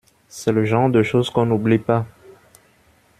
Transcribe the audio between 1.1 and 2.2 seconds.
qu'on oublie pas.